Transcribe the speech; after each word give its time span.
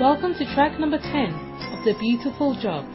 Welcome 0.00 0.32
to 0.38 0.54
track 0.54 0.80
number 0.80 0.96
10 0.96 1.12
of 1.74 1.84
The 1.84 1.92
Beautiful 2.00 2.58
Job. 2.58 2.86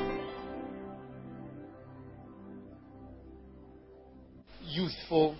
Youthful 4.63 5.37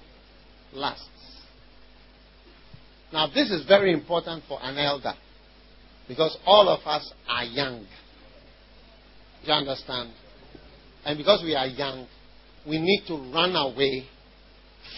lusts. 0.73 1.07
Now, 3.11 3.29
this 3.33 3.49
is 3.49 3.65
very 3.65 3.93
important 3.93 4.43
for 4.47 4.59
an 4.61 4.77
elder 4.77 5.15
because 6.07 6.37
all 6.45 6.69
of 6.69 6.85
us 6.85 7.11
are 7.27 7.45
young. 7.45 7.87
You 9.41 9.53
understand? 9.53 10.11
And 11.03 11.17
because 11.17 11.41
we 11.43 11.55
are 11.55 11.65
young, 11.65 12.05
we 12.67 12.77
need 12.77 13.05
to 13.07 13.15
run 13.33 13.55
away. 13.55 14.05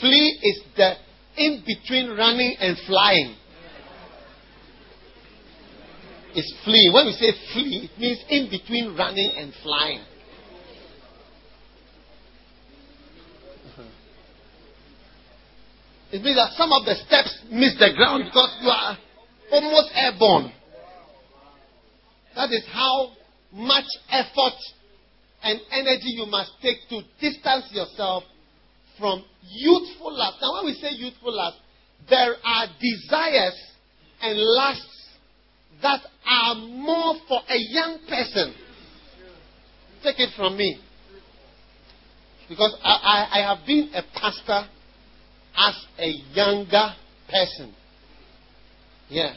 Flee 0.02 0.40
is 0.44 0.64
the 0.76 0.96
in 1.38 1.64
between 1.66 2.10
running 2.10 2.58
and 2.60 2.76
flying. 2.86 3.38
It's 6.38 6.54
flee. 6.64 6.92
When 6.94 7.08
we 7.08 7.14
say 7.14 7.34
flee, 7.52 7.90
it 7.90 8.00
means 8.00 8.24
in 8.30 8.48
between 8.52 8.96
running 8.96 9.32
and 9.38 9.52
flying. 9.64 10.02
It 16.12 16.22
means 16.22 16.38
that 16.38 16.54
some 16.56 16.72
of 16.72 16.86
the 16.86 16.94
steps 17.08 17.42
miss 17.50 17.74
the 17.80 17.90
ground 17.98 18.26
because 18.26 18.56
you 18.62 18.70
are 18.70 18.98
almost 19.52 19.90
airborne. 19.96 20.54
That 22.36 22.52
is 22.52 22.64
how 22.72 23.14
much 23.52 23.90
effort 24.12 24.60
and 25.42 25.60
energy 25.72 26.14
you 26.22 26.28
must 26.28 26.52
take 26.62 26.78
to 26.90 27.02
distance 27.20 27.66
yourself 27.72 28.24
from 29.00 29.26
youthful 29.42 30.16
lust. 30.16 30.38
Now, 30.40 30.54
when 30.62 30.66
we 30.68 30.74
say 30.76 30.90
youthful 30.92 31.36
lust, 31.36 31.58
there 32.08 32.36
are 32.46 32.68
desires 32.80 33.60
and 34.22 34.38
lusts 34.38 34.97
that 35.82 36.02
are 36.26 36.56
more 36.56 37.16
for 37.28 37.40
a 37.50 37.58
young 37.58 38.00
person. 38.08 38.54
Take 40.04 40.20
it 40.20 40.30
from 40.36 40.58
me. 40.58 40.80
Because 42.50 42.78
I, 42.84 42.90
I, 42.90 43.40
I 43.40 43.56
have 43.56 43.66
been 43.66 43.92
a 43.94 44.02
pastor 44.18 44.68
as 45.58 45.86
a 46.00 46.08
younger 46.34 46.94
person. 47.30 47.74
Yeah. 49.10 49.34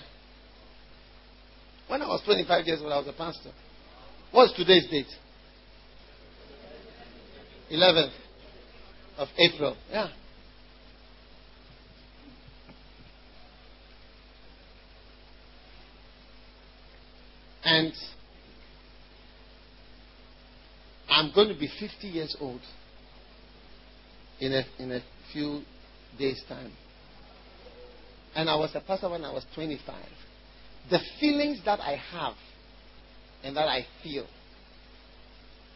When 1.88 2.02
I 2.02 2.06
was 2.06 2.22
25 2.24 2.66
years 2.66 2.80
old, 2.82 2.92
I 2.92 2.98
was 2.98 3.08
a 3.08 3.12
pastor. 3.12 3.50
What's 4.30 4.54
today's 4.56 4.88
date? 4.90 5.06
11th 7.72 8.12
of 9.18 9.28
April. 9.38 9.76
Yeah. 9.90 10.08
And 17.64 17.92
I'm 21.08 21.32
going 21.34 21.48
to 21.48 21.58
be 21.58 21.68
50 21.80 22.06
years 22.06 22.36
old 22.40 22.60
in 24.40 24.52
a, 24.52 24.62
in 24.78 24.92
a 24.92 25.00
few 25.32 25.62
days' 26.18 26.42
time. 26.48 26.72
And 28.34 28.48
I 28.48 28.56
was 28.56 28.70
a 28.74 28.80
pastor 28.80 29.10
when 29.10 29.24
I 29.24 29.32
was 29.32 29.44
25. 29.54 29.94
The 30.90 31.00
feelings 31.18 31.60
that 31.64 31.80
I 31.80 31.96
have 32.12 32.34
and 33.42 33.56
that 33.56 33.68
I 33.68 33.86
feel 34.02 34.26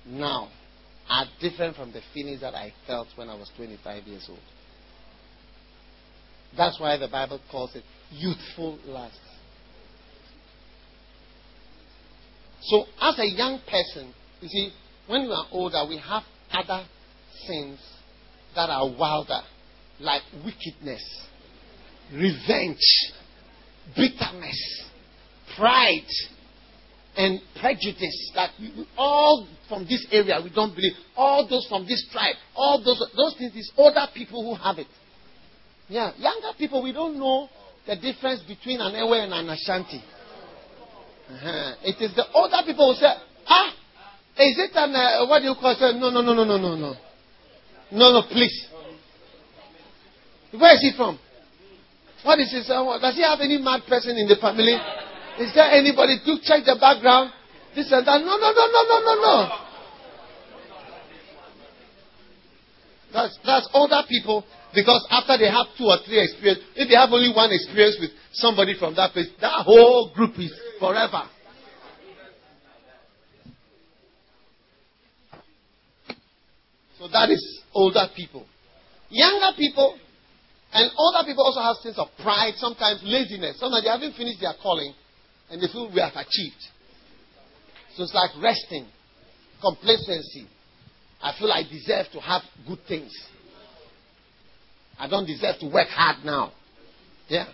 now 0.07 0.51
are 1.09 1.27
different 1.41 1.77
from 1.77 1.93
the 1.93 2.01
feelings 2.13 2.41
that 2.41 2.55
I 2.55 2.73
felt 2.87 3.09
when 3.17 3.29
I 3.29 3.35
was 3.35 3.51
25 3.57 4.05
years 4.05 4.27
old. 4.29 4.39
That's 6.57 6.79
why 6.81 6.97
the 6.97 7.09
Bible 7.09 7.41
calls 7.51 7.75
it 7.75 7.83
youthful 8.11 8.79
lust. 8.87 9.19
So, 12.67 12.87
as 13.01 13.19
a 13.19 13.27
young 13.27 13.61
person, 13.71 14.15
you 14.41 14.49
see, 14.49 14.73
when 15.07 15.23
we 15.23 15.33
are 15.33 15.47
older, 15.51 15.85
we 15.89 15.99
have 15.99 16.23
other 16.51 16.85
sins 17.47 17.79
that 18.55 18.71
are 18.71 18.89
wilder, 18.89 19.41
like 20.01 20.23
wickedness, 20.45 21.03
revenge, 22.13 22.79
bitterness, 23.95 24.83
pride, 25.57 26.07
and 27.17 27.41
prejudice. 27.61 28.33
That 28.35 28.51
we, 28.59 28.87
all 28.97 29.47
from 29.69 29.85
this 29.85 30.07
area 30.11 30.41
we 30.43 30.51
don't 30.51 30.75
believe. 30.75 30.93
All 31.17 31.47
those 31.49 31.67
from 31.69 31.87
this 31.87 32.07
tribe 32.13 32.37
all 32.55 32.83
those 32.83 32.99
those 33.17 33.37
things 33.39 33.55
is 33.55 33.71
older 33.77 34.07
people 34.15 34.43
who 34.43 34.55
have 34.63 34.79
it. 34.79 34.87
Yeah 35.89 36.13
younger 36.19 36.57
people 36.59 36.83
we 36.83 36.93
don't 36.93 37.19
know 37.19 37.49
the 37.87 37.97
difference 37.97 38.41
between 38.49 38.81
an 38.81 38.95
ewe 38.95 39.15
and 39.15 39.33
an 39.33 39.49
ashanti 39.51 40.03
uh-huh. 41.31 41.75
It 41.83 41.97
is 42.01 42.15
the 42.15 42.25
older 42.35 42.61
people 42.67 42.93
who 42.93 43.01
say, 43.01 43.13
ah, 43.49 43.71
is 44.37 44.59
it 44.59 44.71
an, 44.75 44.95
uh, 44.95 45.27
what 45.27 45.41
do 45.41 45.49
you 45.49 45.55
call 45.55 45.73
it? 45.73 45.97
No, 45.97 46.11
no, 46.11 46.21
no, 46.21 46.35
no, 46.35 46.45
no, 46.45 46.59
no, 46.59 46.77
no. 46.77 46.95
No, 47.93 48.13
no, 48.13 48.23
please. 48.29 48.69
Where 50.59 50.75
is 50.75 50.81
he 50.81 50.93
from? 50.97 51.19
What 52.25 52.41
is 52.41 52.53
his, 52.53 52.69
uh, 52.71 52.99
does 53.01 53.15
he 53.15 53.23
have 53.23 53.41
any 53.41 53.59
mad 53.59 53.83
person 53.89 54.17
in 54.17 54.29
the 54.29 54.37
family? 54.37 54.77
Is 55.39 55.53
there 55.55 55.71
anybody 55.71 56.19
to 56.25 56.37
check 56.43 56.65
the 56.65 56.77
background? 56.81 57.33
This 57.75 57.91
and 57.91 58.07
that. 58.07 58.21
No, 58.21 58.37
no, 58.39 58.51
no, 58.53 58.65
no, 58.71 58.81
no, 58.87 58.99
no, 59.03 59.15
no. 59.21 59.37
That's, 63.13 63.39
that's 63.45 63.69
older 63.75 64.03
people 64.09 64.45
because 64.75 65.07
after 65.11 65.39
they 65.39 65.51
have 65.51 65.67
two 65.79 65.87
or 65.87 65.99
three 66.05 66.19
experience, 66.23 66.61
if 66.75 66.89
they 66.89 66.97
have 66.97 67.11
only 67.13 67.31
one 67.35 67.51
experience 67.53 67.97
with 68.01 68.11
somebody 68.33 68.75
from 68.79 68.95
that 68.97 69.13
place, 69.13 69.29
that 69.41 69.63
whole 69.63 70.11
group 70.15 70.39
is 70.39 70.51
forever. 70.85 71.23
So 76.99 77.09
that 77.09 77.31
is 77.31 77.63
older 77.73 78.07
people. 78.15 78.47
Younger 79.09 79.57
people 79.57 79.99
and 80.73 80.91
older 80.97 81.25
people 81.27 81.45
also 81.45 81.61
have 81.61 81.77
sense 81.77 81.99
of 81.99 82.09
pride, 82.23 82.55
sometimes 82.57 83.01
laziness. 83.05 83.59
Sometimes 83.61 83.85
they 83.85 83.91
haven't 83.91 84.17
finished 84.17 84.41
their 84.41 84.55
calling 84.63 84.93
and 85.51 85.63
they 85.63 85.67
feel 85.69 85.91
we 85.93 86.01
have 86.01 86.15
achieved. 86.15 86.63
So 87.97 88.03
it's 88.03 88.15
like 88.15 88.31
resting, 88.43 88.87
complacency. 89.61 90.49
I 91.23 91.33
feel 91.39 91.51
I 91.51 91.63
deserve 91.63 92.07
to 92.13 92.21
have 92.21 92.43
good 92.67 92.81
things. 92.89 93.13
I 94.99 95.09
don't 95.09 95.27
deserve 95.27 95.57
to 95.61 95.67
work 95.67 95.89
hard 95.89 96.25
now. 96.25 96.53
Yeah. 97.29 97.47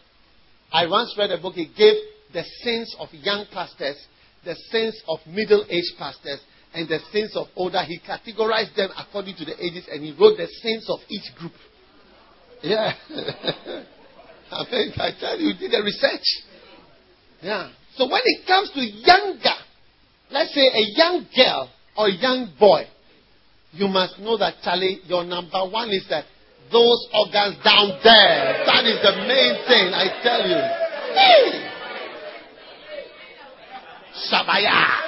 I 0.73 0.87
once 0.87 1.15
read 1.19 1.31
a 1.31 1.39
book, 1.41 1.55
it 1.57 1.77
gave 1.77 1.95
the 2.33 2.45
sins 2.63 2.95
of 2.99 3.09
young 3.13 3.47
pastors, 3.53 3.97
the 4.45 4.55
sins 4.71 5.01
of 5.09 5.19
middle 5.27 5.65
aged 5.69 5.97
pastors, 5.99 6.41
and 6.73 6.89
the 6.89 6.99
sins 7.13 7.33
of 7.37 7.47
older. 7.57 7.83
He 7.85 8.01
categorized 8.01 8.75
them 8.77 8.91
according 8.97 9.37
to 9.37 9.45
the 9.45 9.65
ages 9.65 9.87
and 9.91 10.05
he 10.05 10.13
wrote 10.13 10.37
the 10.37 10.49
sins 10.63 10.87
of 10.89 11.01
each 11.09 11.35
group. 11.37 11.53
Yeah. 12.63 12.93
I 14.53 14.65
mean, 14.71 14.93
I 14.97 15.11
tell 15.19 15.39
you, 15.39 15.55
he 15.55 15.59
did 15.59 15.73
the 15.73 15.83
research. 15.83 16.27
Yeah. 17.43 17.71
So 17.97 18.05
when 18.05 18.21
it 18.25 18.47
comes 18.47 18.71
to 18.73 18.81
younger, 18.81 19.57
let's 20.31 20.55
say 20.55 20.67
a 20.67 20.85
young 20.97 21.27
girl 21.35 21.71
or 21.97 22.09
young 22.09 22.53
boy, 22.59 22.85
you 23.73 23.89
must 23.89 24.19
know 24.19 24.37
that 24.39 24.55
Charlie, 24.63 25.01
your 25.05 25.25
number 25.25 25.69
one 25.71 25.91
is 25.91 26.07
that 26.11 26.25
those 26.73 27.09
organs 27.15 27.57
down 27.65 27.99
there. 28.03 28.63
That 28.67 28.85
is 28.87 28.99
the 29.03 29.27
main 29.27 29.55
thing, 29.67 29.95
I 29.95 30.23
tell 30.23 30.47
you. 30.47 30.61
Hey! 31.15 31.70
Shabaya. 34.29 35.01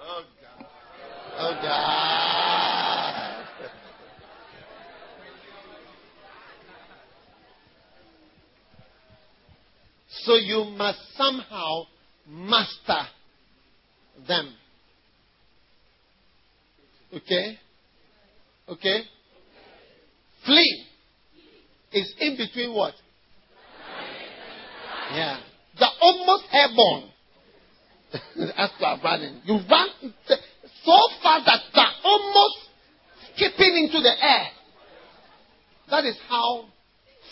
Oh. 0.00 0.24
So 10.24 10.34
you 10.34 10.64
must 10.76 10.98
somehow 11.16 11.84
master 12.26 13.06
them. 14.26 14.52
Okay? 17.14 17.58
Okay? 18.68 19.00
Flee 20.44 20.84
is 21.92 22.14
in 22.20 22.36
between 22.36 22.74
what? 22.74 22.94
Yeah. 25.12 25.40
The 25.78 25.86
almost 26.00 26.44
airborne. 26.52 27.10
As 28.56 28.70
you 28.78 28.86
are 28.86 29.00
running. 29.02 29.40
You 29.44 29.54
run 29.70 29.88
so 30.84 30.98
fast 31.22 31.46
that 31.46 31.60
they're 31.74 31.84
almost 32.04 32.56
skipping 33.34 33.86
into 33.86 34.00
the 34.00 34.12
air. 34.22 34.48
That 35.90 36.04
is 36.04 36.18
how 36.28 36.64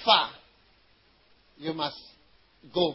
far 0.04 0.30
you 1.58 1.72
must 1.72 2.00
go 2.74 2.94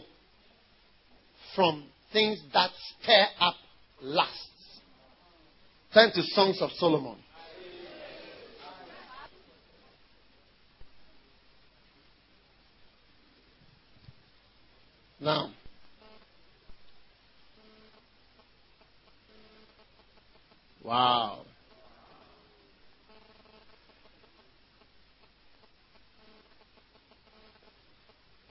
from 1.54 1.84
things 2.12 2.40
that 2.52 2.70
stir 3.02 3.26
up 3.40 3.54
lusts. 4.00 4.51
Turn 5.92 6.10
to 6.12 6.22
Songs 6.22 6.62
of 6.62 6.70
Solomon. 6.72 7.16
Now, 15.20 15.50
wow. 20.82 21.44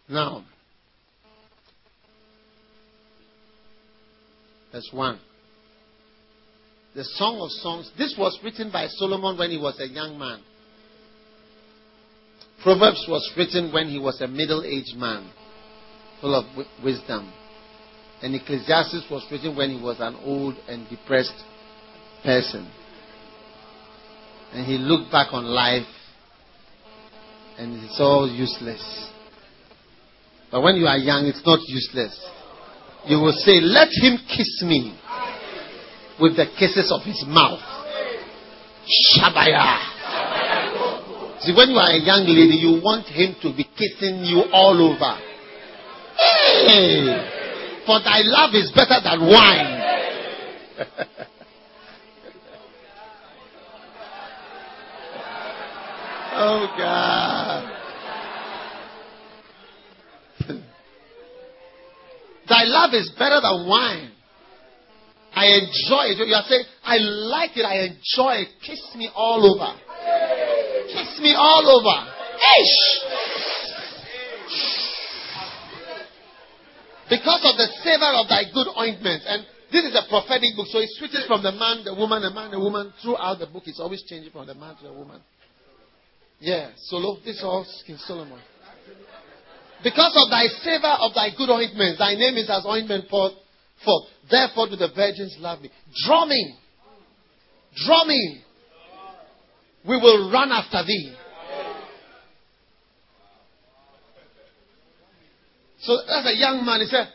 Now, 0.07 0.45
verse 4.71 4.89
1. 4.93 5.19
The 6.93 7.05
Song 7.05 7.39
of 7.39 7.49
Songs. 7.51 7.89
This 7.97 8.15
was 8.17 8.37
written 8.43 8.69
by 8.69 8.87
Solomon 8.87 9.37
when 9.37 9.49
he 9.49 9.57
was 9.57 9.79
a 9.79 9.87
young 9.87 10.19
man. 10.19 10.41
Proverbs 12.61 13.05
was 13.07 13.31
written 13.37 13.71
when 13.71 13.87
he 13.87 13.97
was 13.97 14.19
a 14.21 14.27
middle 14.27 14.63
aged 14.63 14.97
man, 14.97 15.31
full 16.19 16.35
of 16.35 16.45
wisdom. 16.83 17.31
And 18.21 18.35
Ecclesiastes 18.35 19.05
was 19.09 19.25
written 19.31 19.55
when 19.55 19.71
he 19.71 19.81
was 19.81 19.99
an 19.99 20.15
old 20.23 20.55
and 20.67 20.87
depressed 20.89 21.33
person. 22.23 22.69
And 24.53 24.65
he 24.67 24.77
looked 24.77 25.11
back 25.11 25.33
on 25.33 25.45
life 25.45 25.87
and 27.57 27.83
it's 27.83 27.99
all 27.99 28.29
useless. 28.29 29.09
But 30.51 30.61
when 30.61 30.75
you 30.75 30.85
are 30.87 30.97
young, 30.97 31.25
it's 31.25 31.41
not 31.45 31.59
useless. 31.67 32.13
You 33.07 33.17
will 33.17 33.31
say, 33.31 33.59
Let 33.61 33.87
him 33.89 34.17
kiss 34.27 34.61
me 34.61 34.99
with 36.21 36.37
the 36.37 36.45
kisses 36.57 36.91
of 36.93 37.01
his 37.01 37.25
mouth. 37.27 37.59
Shabaya. 39.17 39.91
See, 41.41 41.53
when 41.55 41.71
you 41.71 41.77
are 41.77 41.89
a 41.89 41.97
young 41.97 42.25
lady, 42.27 42.57
you 42.61 42.79
want 42.83 43.07
him 43.07 43.35
to 43.41 43.49
be 43.55 43.63
kissing 43.63 44.23
you 44.23 44.43
all 44.53 44.77
over. 44.77 45.17
Hey, 46.15 47.81
for 47.85 47.95
oh, 47.97 48.01
thy 48.05 48.21
love 48.21 48.53
is 48.53 48.71
better 48.75 49.01
than 49.03 49.21
wine. 49.27 49.81
oh, 56.35 56.75
God. 56.77 57.77
thy 62.47 62.63
love 62.65 62.93
is 62.93 63.09
better 63.17 63.41
than 63.41 63.67
wine. 63.67 64.11
I 65.41 65.57
enjoy 65.57 66.13
it. 66.13 66.21
You 66.21 66.35
are 66.37 66.45
saying, 66.45 66.65
I 66.85 66.97
like 67.01 67.57
it, 67.57 67.65
I 67.65 67.89
enjoy 67.89 68.45
it. 68.45 68.49
Kiss 68.61 68.93
me 68.93 69.09
all 69.09 69.41
over. 69.41 69.73
Kiss 70.85 71.17
me 71.17 71.33
all 71.33 71.65
over. 71.65 71.97
Ish! 72.61 72.77
Because 77.09 77.41
of 77.41 77.57
the 77.57 77.67
savor 77.81 78.13
of 78.21 78.29
thy 78.29 78.53
good 78.53 78.69
ointment. 78.77 79.23
And 79.25 79.45
this 79.71 79.83
is 79.83 79.97
a 79.97 80.05
prophetic 80.09 80.53
book, 80.55 80.67
so 80.69 80.77
it 80.77 80.89
switches 81.01 81.25
from 81.25 81.41
the 81.41 81.51
man, 81.51 81.85
the 81.85 81.95
woman, 81.95 82.21
the 82.21 82.29
man, 82.29 82.51
the 82.51 82.59
woman. 82.59 82.93
Throughout 83.01 83.39
the 83.39 83.47
book, 83.47 83.63
it's 83.65 83.79
always 83.79 84.03
changing 84.03 84.31
from 84.31 84.45
the 84.45 84.53
man 84.53 84.75
to 84.77 84.83
the 84.83 84.93
woman. 84.93 85.21
Yeah, 86.39 86.69
Solo. 86.85 87.17
This 87.25 87.37
is 87.37 87.43
all 87.43 87.65
King 87.87 87.97
Solomon. 88.05 88.39
Because 89.83 90.13
of 90.13 90.29
thy 90.29 90.45
savor 90.61 91.01
of 91.01 91.15
thy 91.15 91.33
good 91.35 91.49
ointment, 91.49 91.97
thy 91.97 92.13
name 92.13 92.37
is 92.37 92.47
as 92.47 92.63
ointment 92.63 93.09
poured 93.09 93.33
forth. 93.83 94.05
Therefore 94.29 94.69
do 94.69 94.75
the 94.75 94.89
virgins 94.95 95.35
love 95.39 95.61
me. 95.61 95.69
Drumming. 96.05 96.55
Drumming. 97.75 98.41
We 99.87 99.97
will 99.97 100.31
run 100.31 100.51
after 100.51 100.83
thee. 100.85 101.15
So 105.81 105.97
as 105.97 106.25
a 106.25 106.37
young 106.37 106.63
man, 106.65 106.81
he 106.81 106.85
said, 106.85 107.07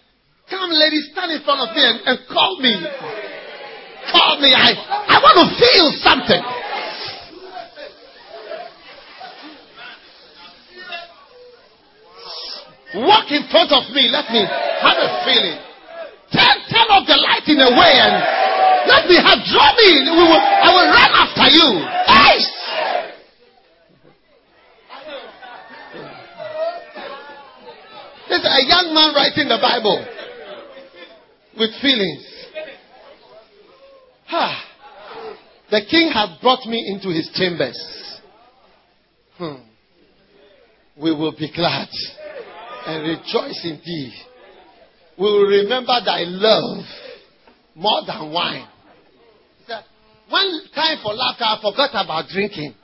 Come, 0.50 0.70
lady, 0.70 1.00
stand 1.12 1.32
in 1.32 1.42
front 1.42 1.68
of 1.68 1.74
me 1.74 1.82
and, 1.82 2.00
and 2.06 2.18
call 2.28 2.58
me. 2.60 2.74
Call 4.10 4.40
me. 4.40 4.54
I, 4.54 4.74
I 4.74 5.18
want 5.22 5.36
to 5.42 5.46
feel 5.58 5.90
something. 6.02 6.42
Walk 13.06 13.30
in 13.30 13.42
front 13.50 13.72
of 13.72 13.90
me. 13.94 14.08
Let 14.08 14.30
me 14.30 14.46
have 14.46 14.98
a 14.98 15.24
feeling. 15.26 15.75
The 17.04 17.12
light 17.12 17.46
in 17.46 17.60
a 17.60 17.70
way 17.76 17.92
and 18.00 18.16
let 18.88 19.06
me 19.06 19.16
have 19.16 19.44
draw 19.52 19.68
me. 19.76 20.00
We 20.00 20.16
will, 20.16 20.40
I 20.40 20.68
will 20.72 20.88
run 20.88 21.12
after 21.12 21.46
you. 21.52 21.68
Hey! 22.08 22.38
There's 28.28 28.44
a 28.44 28.62
young 28.66 28.94
man 28.94 29.14
writing 29.14 29.48
the 29.48 29.58
Bible 29.60 30.06
with 31.58 31.70
feelings. 31.82 32.26
Ah, 34.28 34.64
the 35.70 35.82
king 35.90 36.10
had 36.12 36.40
brought 36.40 36.66
me 36.66 36.92
into 36.92 37.10
his 37.14 37.30
chambers. 37.34 37.78
Hmm. 39.36 39.56
We 40.96 41.12
will 41.12 41.36
be 41.38 41.52
glad 41.54 41.88
and 42.86 43.02
rejoice 43.02 43.60
in 43.64 43.80
thee 45.16 45.22
will 45.22 45.46
remember 45.46 45.94
thy 46.04 46.24
love 46.26 46.84
more 47.74 48.02
than 48.06 48.32
wine. 48.32 48.68
When 50.28 50.60
time 50.74 50.98
for 51.02 51.14
laughter, 51.14 51.44
I 51.44 51.58
forgot 51.62 51.90
about 51.92 52.28
drinking. 52.28 52.74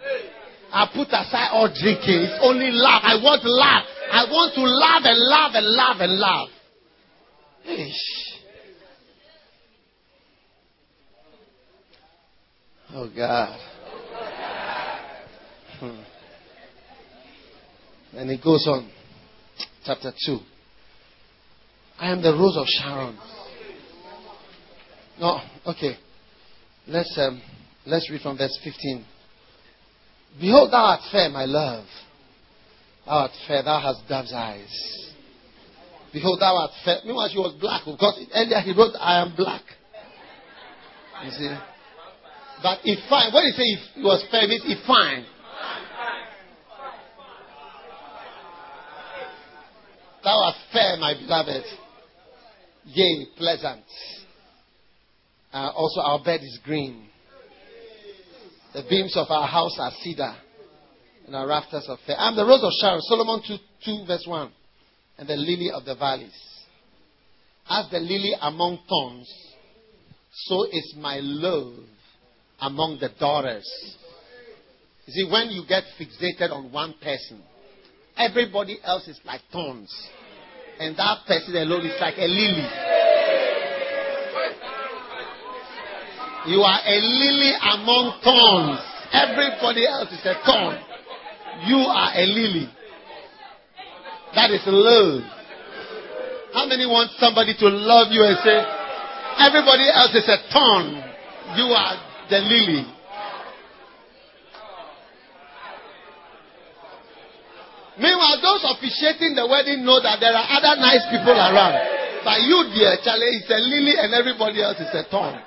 I 0.72 0.86
put 0.94 1.08
aside 1.08 1.48
all 1.50 1.68
drinking. 1.68 2.22
It's 2.22 2.38
only 2.40 2.70
laugh. 2.70 3.02
I 3.04 3.16
want 3.16 3.42
to 3.42 3.50
laugh. 3.50 3.84
I 4.12 4.24
want 4.30 4.54
to 4.54 4.62
laugh 4.62 5.02
and 5.04 5.18
laugh 5.28 5.52
and 5.54 5.66
laugh 5.66 5.96
and 6.00 6.18
laugh. 6.18 6.48
Oh 12.94 13.10
God. 13.14 13.58
Hmm. 15.80 16.02
And 18.18 18.30
it 18.30 18.42
goes 18.42 18.66
on. 18.68 18.90
Chapter 19.84 20.12
2. 20.26 20.38
I 22.02 22.10
am 22.10 22.20
the 22.20 22.32
rose 22.32 22.56
of 22.56 22.66
Sharon. 22.66 23.16
No, 25.20 25.38
okay. 25.66 25.96
Let's 26.88 27.16
um, 27.16 27.40
let's 27.86 28.10
read 28.10 28.22
from 28.22 28.36
verse 28.36 28.58
15. 28.64 29.04
Behold, 30.40 30.72
thou 30.72 30.82
art 30.82 31.00
fair, 31.12 31.28
my 31.28 31.44
love. 31.44 31.86
Thou 33.06 33.12
art 33.12 33.30
fair, 33.46 33.62
thou 33.62 33.80
hast 33.80 34.08
dove's 34.08 34.32
eyes. 34.32 35.12
Behold, 36.12 36.40
thou 36.40 36.56
art 36.56 36.72
fair. 36.84 36.98
Meanwhile, 37.04 37.28
she 37.30 37.38
was 37.38 37.56
black 37.60 37.82
because 37.84 38.18
earlier 38.34 38.60
he 38.62 38.72
wrote, 38.72 38.96
I 38.98 39.22
am 39.22 39.36
black. 39.36 39.62
You 41.24 41.30
see? 41.30 41.54
But 42.64 42.80
if 42.82 42.98
fine, 43.08 43.32
when 43.32 43.44
he 43.44 43.52
say 43.52 43.62
if 43.62 43.94
he 43.94 44.02
was 44.02 44.26
fair, 44.28 44.48
means 44.48 44.62
if 44.66 44.84
fine. 44.88 45.24
Thou 50.24 50.42
art 50.42 50.56
fair, 50.72 50.96
my 50.96 51.14
beloved 51.14 51.62
yea, 52.84 53.26
pleasant. 53.36 53.84
Uh, 55.52 55.70
also, 55.74 56.00
our 56.00 56.22
bed 56.24 56.40
is 56.42 56.58
green. 56.64 57.06
The 58.74 58.84
beams 58.88 59.16
of 59.16 59.26
our 59.30 59.46
house 59.46 59.76
are 59.78 59.92
cedar, 60.02 60.34
and 61.26 61.36
our 61.36 61.46
rafters 61.46 61.86
are 61.88 61.98
fair. 62.06 62.16
I'm 62.18 62.36
the 62.36 62.44
rose 62.44 62.62
of 62.62 62.72
Sharon, 62.80 63.00
Solomon 63.02 63.42
2, 63.46 63.56
2 63.84 64.04
verse 64.06 64.24
1, 64.26 64.50
and 65.18 65.28
the 65.28 65.36
lily 65.36 65.70
of 65.70 65.84
the 65.84 65.94
valleys. 65.94 66.32
As 67.68 67.90
the 67.90 67.98
lily 67.98 68.32
among 68.40 68.78
thorns, 68.88 69.30
so 70.32 70.64
is 70.72 70.94
my 70.98 71.18
love 71.20 71.74
among 72.60 72.98
the 72.98 73.10
daughters. 73.20 73.68
You 75.06 75.12
see, 75.12 75.30
when 75.30 75.50
you 75.50 75.64
get 75.68 75.84
fixated 76.00 76.50
on 76.50 76.72
one 76.72 76.94
person, 77.02 77.42
everybody 78.16 78.78
else 78.82 79.06
is 79.06 79.20
like 79.24 79.42
thorns 79.52 79.92
and 80.80 80.96
that 80.96 81.26
person 81.26 81.56
alone 81.56 81.86
is 81.86 82.00
like 82.00 82.18
a 82.18 82.26
lily. 82.26 82.68
You 86.46 86.60
are 86.62 86.80
a 86.82 86.96
lily 86.98 87.52
among 87.54 88.18
thorns. 88.24 88.82
Everybody 89.12 89.86
else 89.86 90.10
is 90.10 90.24
a 90.26 90.34
thorn. 90.44 90.78
You 91.66 91.76
are 91.76 92.10
a 92.16 92.24
lily. 92.26 92.68
That 94.34 94.50
is 94.50 94.62
love. 94.66 95.22
How 96.52 96.66
many 96.66 96.84
want 96.86 97.12
somebody 97.18 97.54
to 97.58 97.68
love 97.68 98.08
you 98.10 98.24
and 98.24 98.36
say, 98.42 98.58
everybody 99.38 99.86
else 99.88 100.12
is 100.16 100.26
a 100.28 100.38
thorn. 100.50 100.98
You 101.56 101.68
are 101.72 101.96
the 102.28 102.40
lily. 102.40 102.84
Meanwhile, 107.98 108.40
those 108.40 108.64
officiating 108.76 109.34
the 109.34 109.46
wedding 109.46 109.84
know 109.84 110.00
that 110.00 110.18
there 110.20 110.32
are 110.32 110.48
other 110.48 110.80
nice 110.80 111.04
people 111.10 111.36
around. 111.36 111.76
But 112.24 112.40
you, 112.40 112.70
dear 112.74 112.96
Charlie, 113.04 113.36
is 113.36 113.50
a 113.50 113.58
lily 113.58 113.94
and 113.98 114.14
everybody 114.14 114.62
else 114.62 114.78
is 114.78 114.88
a 114.94 115.04
thorn. 115.10 115.40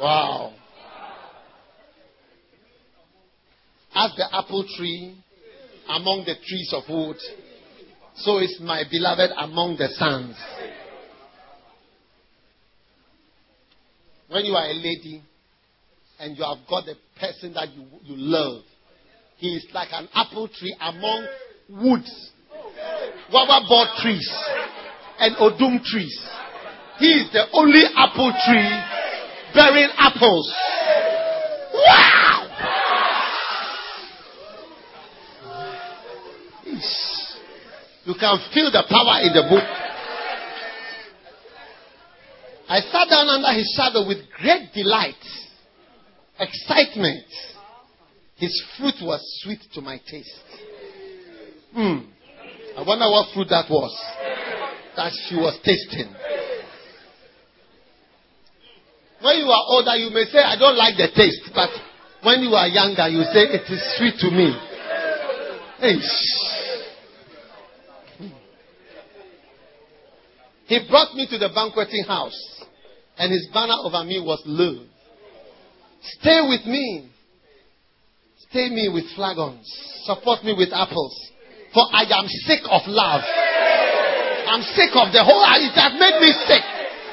Wow. 0.00 0.52
As 3.94 4.12
the 4.16 4.26
apple 4.32 4.64
tree 4.76 5.16
among 5.88 6.24
the 6.24 6.34
trees 6.46 6.72
of 6.72 6.84
wood, 6.88 7.16
so 8.14 8.38
is 8.38 8.58
my 8.62 8.84
beloved 8.90 9.30
among 9.38 9.76
the 9.76 9.88
sons. 9.88 10.36
When 14.28 14.44
you 14.44 14.54
are 14.54 14.66
a 14.66 14.74
lady 14.74 15.22
and 16.20 16.36
you 16.36 16.44
have 16.44 16.58
got 16.68 16.84
the 16.84 16.94
person 17.18 17.54
that 17.54 17.72
you, 17.74 17.84
you 18.02 18.16
love, 18.16 18.62
he 19.36 19.54
is 19.54 19.66
like 19.72 19.88
an 19.92 20.08
apple 20.14 20.48
tree 20.48 20.74
among 20.80 21.26
woods, 21.68 22.30
board 23.30 23.88
trees, 24.02 24.28
and 25.18 25.36
odum 25.36 25.82
trees. 25.84 26.28
He 26.98 27.06
is 27.06 27.32
the 27.32 27.44
only 27.52 27.82
apple 27.96 28.32
tree 28.46 28.98
bearing 29.54 29.90
apples. 29.96 30.52
Wow! 31.74 32.28
You 38.04 38.14
can 38.18 38.38
feel 38.54 38.70
the 38.72 38.84
power 38.88 39.20
in 39.20 39.32
the 39.34 39.42
book. 39.50 39.68
I 42.68 42.80
sat 42.80 43.08
down 43.08 43.28
under 43.28 43.52
his 43.52 43.72
shadow 43.76 44.06
with 44.06 44.18
great 44.40 44.72
delight, 44.74 45.20
excitement. 46.38 47.24
His 48.36 48.62
fruit 48.76 48.94
was 49.02 49.20
sweet 49.42 49.60
to 49.74 49.80
my 49.80 50.00
taste. 50.10 50.44
Hmm. 51.74 51.98
I 52.76 52.82
wonder 52.82 53.10
what 53.10 53.34
fruit 53.34 53.48
that 53.50 53.68
was 53.68 53.92
that 54.98 55.12
she 55.28 55.36
was 55.36 55.54
tasting. 55.64 56.12
When 59.22 59.38
you 59.38 59.46
are 59.46 59.64
older, 59.70 59.94
you 59.94 60.10
may 60.10 60.24
say, 60.24 60.38
I 60.38 60.58
don't 60.58 60.76
like 60.76 60.96
the 60.96 61.06
taste, 61.14 61.50
but 61.54 61.70
when 62.22 62.42
you 62.42 62.50
are 62.54 62.66
younger, 62.66 63.06
you 63.08 63.22
say, 63.30 63.46
it 63.46 63.62
is 63.70 63.82
sweet 63.96 64.18
to 64.18 64.30
me. 64.30 64.50
Hey. 65.78 65.98
He 70.66 70.88
brought 70.90 71.14
me 71.14 71.26
to 71.30 71.38
the 71.38 71.48
banqueting 71.54 72.04
house, 72.04 72.64
and 73.16 73.32
his 73.32 73.48
banner 73.54 73.74
over 73.84 74.02
me 74.04 74.20
was 74.20 74.42
love. 74.44 74.87
Stay 76.00 76.40
with 76.48 76.66
me. 76.66 77.10
Stay 78.50 78.70
me 78.70 78.88
with 78.88 79.04
flagons. 79.14 79.66
Support 80.04 80.44
me 80.44 80.54
with 80.56 80.72
apples. 80.72 81.14
For 81.74 81.84
I 81.92 82.08
am 82.08 82.26
sick 82.48 82.64
of 82.64 82.82
love. 82.86 83.22
I'm 84.48 84.64
sick 84.72 84.96
of 84.96 85.12
the 85.12 85.20
whole, 85.20 85.44
it 85.60 85.76
has 85.76 85.92
made 86.00 86.16
me 86.24 86.32
sick. 86.48 86.64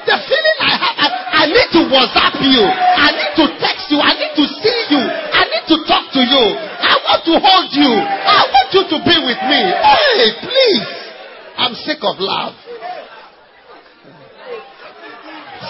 The 0.08 0.16
feeling 0.22 0.58
I 0.62 0.72
have, 0.80 0.96
I, 0.96 1.06
I 1.34 1.44
need 1.50 1.70
to 1.76 1.82
WhatsApp 1.92 2.38
you. 2.40 2.62
I 2.64 3.10
need 3.12 3.32
to 3.42 3.46
text 3.60 3.90
you. 3.90 3.98
I 3.98 4.14
need 4.14 4.32
to 4.38 4.46
see 4.62 4.78
you. 4.94 5.02
I 5.02 5.42
need 5.50 5.66
to 5.66 5.76
talk 5.84 6.14
to 6.14 6.22
you. 6.22 6.44
I 6.56 6.94
want 7.04 7.20
to 7.26 7.34
hold 7.36 7.68
you. 7.74 7.90
I 7.90 8.40
want 8.48 8.68
you 8.70 8.84
to 8.86 8.98
be 9.02 9.16
with 9.18 9.40
me. 9.50 9.60
Hey, 9.66 10.30
please. 10.46 10.86
I'm 11.58 11.74
sick 11.74 11.98
of 12.00 12.16
love. 12.22 12.54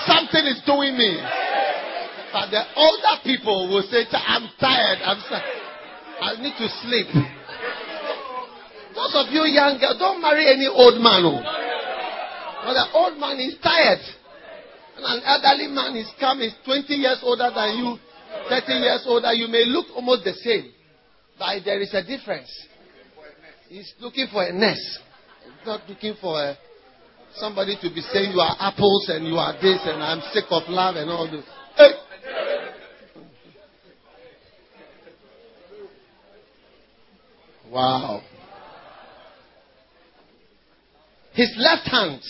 Something 0.04 0.44
is 0.52 0.60
doing 0.68 0.94
me. 1.00 1.16
But 2.36 2.52
the 2.52 2.60
older 2.76 3.16
people 3.24 3.72
will 3.72 3.88
say, 3.88 4.04
I'm 4.12 4.44
tired. 4.60 5.00
I'm 5.00 5.24
I 6.20 6.36
need 6.36 6.52
to 6.60 6.68
sleep. 6.84 7.08
Those 8.92 9.16
of 9.16 9.32
you 9.32 9.48
young 9.48 9.80
girls, 9.80 9.96
don't 9.96 10.20
marry 10.20 10.44
any 10.44 10.68
old 10.68 11.00
man. 11.00 11.24
Oh. 11.24 11.40
But 12.60 12.76
the 12.76 12.86
old 12.92 13.16
man 13.16 13.40
is 13.40 13.56
tired. 13.64 14.04
And 15.00 15.04
an 15.16 15.20
elderly 15.24 15.72
man 15.72 15.96
is 15.96 16.12
coming, 16.20 16.52
is 16.52 16.54
20 16.66 16.92
years 16.92 17.20
older 17.22 17.48
than 17.56 17.80
you, 17.80 17.96
30 18.52 18.84
years 18.84 19.04
older. 19.08 19.32
You 19.32 19.48
may 19.48 19.64
look 19.64 19.86
almost 19.96 20.24
the 20.24 20.34
same. 20.34 20.72
But 21.38 21.64
there 21.64 21.80
is 21.80 21.94
a 21.94 22.04
difference. 22.04 22.52
He's 23.70 23.94
looking 23.98 24.28
for 24.30 24.44
a 24.44 24.52
nest. 24.52 25.00
He's 25.40 25.66
not 25.66 25.88
looking 25.88 26.12
for 26.20 26.36
a, 26.36 26.58
somebody 27.36 27.76
to 27.80 27.88
be 27.88 28.02
saying 28.12 28.32
you 28.32 28.40
are 28.40 28.56
apples 28.60 29.08
and 29.08 29.26
you 29.26 29.36
are 29.36 29.54
this 29.54 29.80
and 29.88 30.02
I'm 30.02 30.20
sick 30.34 30.44
of 30.50 30.68
love 30.68 30.96
and 30.96 31.08
all 31.08 31.30
this. 31.30 31.44
Hey! 31.76 32.05
Wow. 37.70 38.22
His 41.32 41.52
left 41.58 41.88
hand 41.88 42.22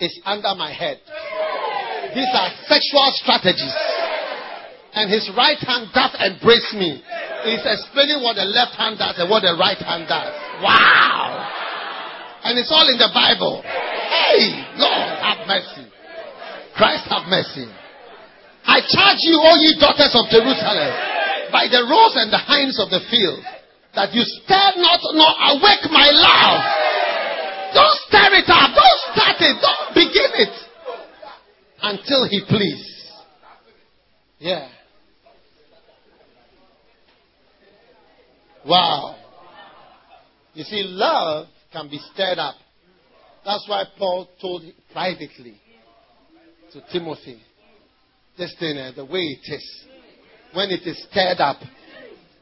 is 0.00 0.20
under 0.24 0.54
my 0.54 0.72
head. 0.72 1.00
These 2.14 2.28
are 2.32 2.50
sexual 2.68 3.08
strategies. 3.16 3.74
And 4.92 5.12
his 5.12 5.28
right 5.36 5.58
hand 5.60 5.92
does 5.92 6.12
embrace 6.20 6.72
me. 6.72 7.02
He's 7.44 7.64
explaining 7.64 8.24
what 8.24 8.36
the 8.36 8.48
left 8.48 8.76
hand 8.76 8.98
does 8.98 9.16
and 9.18 9.28
what 9.28 9.40
the 9.40 9.56
right 9.56 9.76
hand 9.76 10.08
does. 10.08 10.32
Wow. 10.60 11.44
And 12.44 12.58
it's 12.58 12.72
all 12.72 12.88
in 12.88 12.96
the 12.96 13.10
Bible. 13.12 13.60
Hey, 13.64 14.52
Lord, 14.76 15.08
have 15.20 15.46
mercy. 15.48 15.88
Christ 16.76 17.08
have 17.08 17.28
mercy. 17.28 17.68
I 18.66 18.80
charge 18.84 19.20
you, 19.24 19.40
all 19.40 19.56
ye 19.56 19.78
daughters 19.80 20.12
of 20.12 20.28
Jerusalem, 20.28 20.92
by 21.52 21.68
the 21.70 21.80
roes 21.86 22.14
and 22.18 22.32
the 22.32 22.40
hinds 22.40 22.76
of 22.82 22.90
the 22.90 23.00
field, 23.08 23.40
that 23.96 24.12
you 24.12 24.22
stir 24.22 24.72
not 24.76 25.00
nor 25.12 25.32
awake 25.56 25.90
my 25.90 26.08
love 26.12 26.86
don't 27.76 27.98
stir 28.08 28.32
it 28.32 28.48
up. 28.48 28.74
Don't 28.74 29.12
start 29.12 29.36
it. 29.40 29.56
Don't 29.60 29.94
begin 29.94 30.30
it 30.34 30.54
until 31.82 32.26
He 32.26 32.40
please. 32.48 33.12
Yeah. 34.38 34.68
Wow. 38.66 39.16
You 40.54 40.64
see, 40.64 40.82
love 40.84 41.48
can 41.70 41.90
be 41.90 41.98
stirred 42.14 42.38
up. 42.38 42.54
That's 43.44 43.68
why 43.68 43.84
Paul 43.98 44.26
told 44.40 44.62
privately 44.92 45.60
to 46.72 46.82
Timothy, 46.90 47.40
this 48.38 48.54
thing, 48.58 48.78
uh, 48.78 48.92
the 48.96 49.04
way 49.04 49.20
it 49.20 49.52
is, 49.52 49.84
when 50.54 50.70
it 50.70 50.80
is 50.86 51.06
stirred 51.10 51.40
up, 51.40 51.58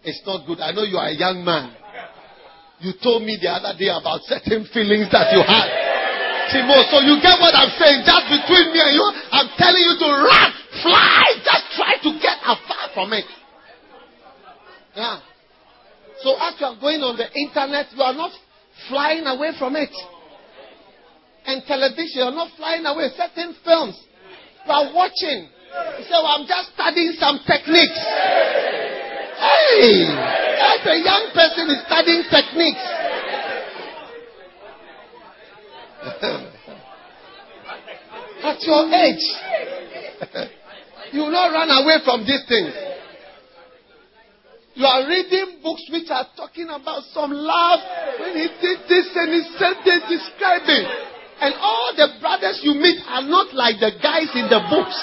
it's 0.05 0.23
not 0.27 0.47
good. 0.47 0.61
I 0.61 0.73
know 0.73 0.85
you 0.85 0.97
are 0.97 1.09
a 1.09 1.17
young 1.17 1.45
man. 1.45 1.73
You 2.81 2.93
told 3.03 3.23
me 3.23 3.39
the 3.41 3.49
other 3.49 3.73
day 3.79 3.89
about 3.89 4.21
certain 4.29 4.69
feelings 4.69 5.09
that 5.09 5.33
you 5.33 5.41
had. 5.41 5.69
Timo, 6.53 6.77
so 6.93 7.01
you 7.01 7.17
get 7.25 7.41
what 7.41 7.57
I'm 7.57 7.73
saying? 7.81 8.05
Just 8.05 8.27
between 8.29 8.77
me 8.77 8.81
and 8.85 8.93
you, 8.93 9.07
I'm 9.33 9.49
telling 9.57 9.81
you 9.81 9.97
to 9.97 10.09
run, 10.29 10.51
fly, 10.85 11.25
just 11.41 11.65
try 11.73 11.97
to 12.05 12.11
get 12.21 12.37
afar 12.45 12.93
from 12.93 13.17
it. 13.17 13.25
Yeah. 14.95 15.25
So 16.21 16.37
as 16.37 16.55
you 16.61 16.67
are 16.67 16.77
going 16.77 17.01
on 17.01 17.17
the 17.17 17.27
internet, 17.33 17.89
you 17.97 18.03
are 18.03 18.13
not 18.13 18.33
flying 18.89 19.25
away 19.25 19.57
from 19.59 19.77
it. 19.77 19.91
And 21.47 21.65
television, 21.65 22.21
you 22.21 22.29
are 22.29 22.37
not 22.37 22.53
flying 22.57 22.85
away. 22.85 23.09
Certain 23.17 23.57
films, 23.65 23.97
you 24.65 24.73
are 24.73 24.93
watching. 24.93 25.49
You 25.49 26.05
say, 26.05 26.17
well, 26.21 26.39
I'm 26.39 26.47
just 26.47 26.73
studying 26.73 27.13
some 27.19 27.41
techniques. 27.45 27.99
Hey, 29.65 30.05
as 30.05 30.85
a 30.85 30.97
young 31.01 31.33
person 31.33 31.65
is 31.71 31.81
studying 31.87 32.25
techniques. 32.29 32.85
At 38.45 38.61
your 38.61 38.85
age, 38.93 39.25
you 41.13 41.21
will 41.21 41.33
not 41.33 41.51
run 41.53 41.71
away 41.71 41.97
from 42.05 42.27
these 42.27 42.45
things. 42.47 42.75
You 44.75 44.85
are 44.85 45.09
reading 45.09 45.61
books 45.63 45.89
which 45.91 46.11
are 46.11 46.27
talking 46.37 46.69
about 46.69 47.05
some 47.15 47.33
love 47.33 47.81
when 48.21 48.37
he 48.37 48.49
did 48.61 48.81
this 48.89 49.09
and 49.17 49.33
he 49.33 49.41
said 49.57 49.77
this, 49.85 50.03
describing. 50.11 50.85
And 51.41 51.55
all 51.57 51.93
the 51.97 52.09
brothers 52.21 52.61
you 52.63 52.75
meet 52.75 53.01
are 53.09 53.23
not 53.23 53.55
like 53.55 53.81
the 53.81 53.93
guys 54.03 54.29
in 54.35 54.51
the 54.51 54.61
books. 54.69 55.03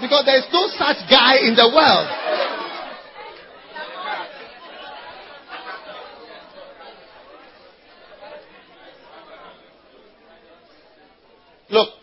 Because 0.00 0.24
there 0.24 0.38
is 0.40 0.48
no 0.50 0.66
such 0.74 0.96
guy 1.12 1.36
in 1.44 1.54
the 1.54 1.68
world. 1.68 2.08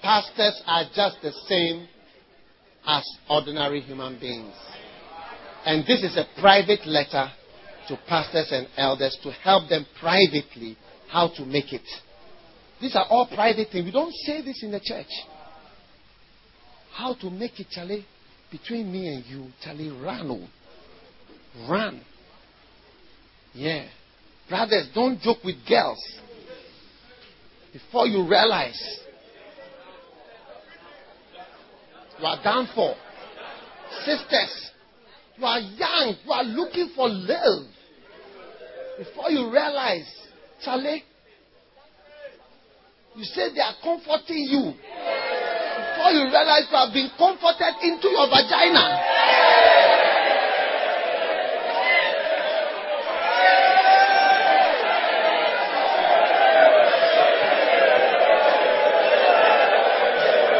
Pastors 0.07 0.61
are 0.65 0.85
just 0.95 1.17
the 1.21 1.33
same 1.49 1.85
as 2.85 3.05
ordinary 3.29 3.81
human 3.81 4.17
beings. 4.17 4.55
And 5.65 5.85
this 5.85 6.01
is 6.01 6.15
a 6.15 6.25
private 6.39 6.85
letter 6.85 7.29
to 7.89 7.99
pastors 8.07 8.47
and 8.51 8.69
elders 8.77 9.17
to 9.23 9.31
help 9.31 9.67
them 9.67 9.85
privately 9.99 10.77
how 11.09 11.27
to 11.35 11.43
make 11.43 11.73
it. 11.73 11.81
These 12.79 12.95
are 12.95 13.05
all 13.09 13.27
private 13.27 13.67
things. 13.69 13.83
We 13.83 13.91
don't 13.91 14.13
say 14.13 14.41
this 14.41 14.63
in 14.63 14.71
the 14.71 14.79
church. 14.81 15.11
How 16.93 17.13
to 17.15 17.29
make 17.29 17.59
it, 17.59 17.67
Charlie, 17.69 18.05
between 18.49 18.89
me 18.89 19.13
and 19.13 19.25
you, 19.25 19.47
Charlie, 19.61 19.89
run. 19.89 20.31
Oh. 20.31 21.69
Run. 21.69 22.01
Yeah. 23.53 23.85
Brothers, 24.47 24.87
don't 24.95 25.19
joke 25.19 25.43
with 25.43 25.57
girls. 25.67 25.99
Before 27.73 28.07
you 28.07 28.21
realize 28.21 29.01
You 32.19 32.25
are 32.25 32.41
done 32.43 32.67
for. 32.73 32.95
Sisters, 34.05 34.71
you 35.37 35.45
are 35.45 35.59
young. 35.59 36.15
You 36.25 36.31
are 36.31 36.43
looking 36.43 36.91
for 36.95 37.07
love. 37.09 37.67
Before 38.97 39.29
you 39.29 39.51
realize, 39.51 40.09
Charlie, 40.63 41.03
you 43.15 43.23
say 43.23 43.53
they 43.53 43.61
are 43.61 43.75
comforting 43.83 44.47
you. 44.49 44.73
Before 45.97 46.11
you 46.11 46.25
realize 46.25 46.65
you 46.71 46.77
have 46.77 46.93
been 46.93 47.09
comforted 47.17 47.75
into 47.83 48.09
your 48.09 48.27
vagina. 48.27 49.03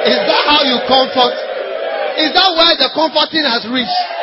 Is 0.05 0.19
that 0.23 0.43
how 0.47 0.63
you 0.63 0.79
comfort? 0.87 1.46
Is 2.17 2.33
that 2.33 2.50
where 2.57 2.75
the 2.77 2.89
comforting 2.95 3.45
has 3.45 3.67
reached? 3.69 4.17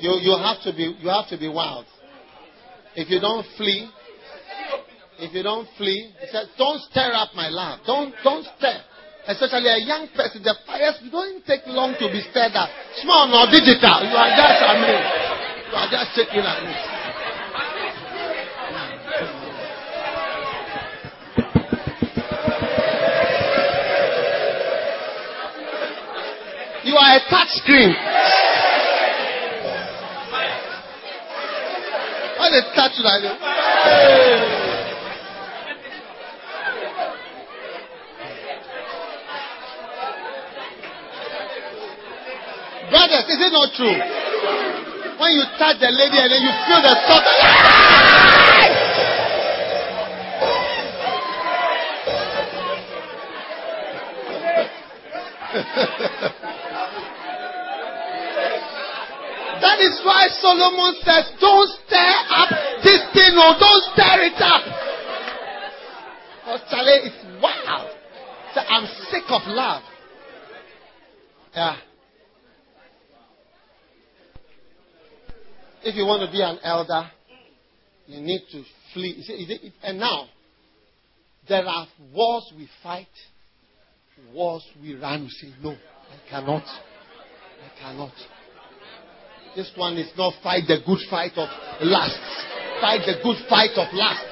You, 0.00 0.18
you 0.22 0.36
have 0.38 0.62
to 0.62 0.72
be 0.72 0.96
you 0.98 1.08
have 1.10 1.28
to 1.28 1.36
be 1.36 1.46
wild. 1.46 1.84
If 2.96 3.10
you 3.10 3.20
don't 3.20 3.44
flee, 3.58 3.88
if 5.20 5.34
you 5.34 5.42
don't 5.42 5.68
flee, 5.76 6.12
he 6.20 6.26
said, 6.32 6.48
don't 6.56 6.80
stir 6.90 7.12
up 7.12 7.34
my 7.34 7.48
love. 7.48 7.80
Don't 7.86 8.14
don't 8.24 8.44
stir. 8.56 8.80
Especially 9.28 9.68
a 9.68 9.78
young 9.84 10.08
person, 10.16 10.42
the 10.42 10.54
fires 10.66 10.96
don't 11.12 11.44
take 11.44 11.60
long 11.66 11.92
to 12.00 12.08
be 12.08 12.24
stirred 12.30 12.56
up. 12.56 12.70
Small 13.02 13.28
nor 13.28 13.46
digital. 13.52 14.00
You 14.00 14.16
are 14.16 14.32
just 14.32 14.64
mean, 14.80 15.00
you 15.68 15.76
are 15.76 15.90
just 15.92 16.16
shaking 16.16 16.40
at 16.40 16.62
it. 16.64 17.00
You 26.82 26.96
are 26.96 27.16
a 27.16 27.20
touch 27.28 27.48
screen. 27.60 27.94
When 32.40 32.52
they 32.52 32.62
touch 32.74 32.92
you 32.96 33.04
like. 33.04 34.59
Is 43.28 43.40
it 43.40 43.52
not 43.52 43.74
true? 43.74 43.98
When 45.18 45.32
you 45.36 45.44
touch 45.58 45.76
the 45.80 45.90
lady 45.92 46.16
and 46.16 46.32
then 46.32 46.40
you 46.40 46.52
feel 46.64 46.80
the 46.80 46.94
salt. 47.04 47.24
that 59.60 59.80
is 59.80 60.00
why 60.04 60.28
Solomon 60.40 60.94
says, 61.02 61.32
Don't 61.40 61.68
stir 61.84 62.14
up 62.30 62.50
this 62.82 63.02
thing, 63.12 63.34
or 63.36 63.58
don't 63.58 63.84
stir 63.92 64.30
it 64.30 64.40
up. 64.40 64.64
Because 66.38 66.62
Charlie, 66.70 67.10
it's 67.10 67.42
wild. 67.42 67.90
So 68.54 68.60
I'm 68.60 68.86
sick 69.10 69.24
of 69.28 69.42
love. 69.46 69.82
Yeah. 71.54 71.76
If 75.90 75.96
you 75.96 76.06
want 76.06 76.22
to 76.22 76.30
be 76.30 76.40
an 76.40 76.60
elder, 76.62 77.10
you 78.06 78.20
need 78.20 78.42
to 78.52 78.62
flee. 78.94 79.26
And 79.82 79.98
now, 79.98 80.26
there 81.48 81.66
are 81.66 81.88
wars 82.14 82.46
we 82.56 82.68
fight, 82.80 83.10
wars 84.32 84.62
we 84.80 84.94
run. 84.94 85.22
We 85.22 85.30
say, 85.30 85.52
no, 85.60 85.70
I 85.72 86.30
cannot. 86.30 86.62
I 86.62 87.82
cannot. 87.82 88.12
This 89.56 89.72
one 89.74 89.96
is 89.96 90.12
not 90.16 90.34
fight 90.44 90.62
the 90.68 90.78
good 90.86 91.00
fight 91.10 91.32
of 91.34 91.48
lust. 91.82 92.22
Fight 92.80 93.02
the 93.04 93.18
good 93.24 93.42
fight 93.48 93.74
of 93.74 93.92
lust. 93.92 94.30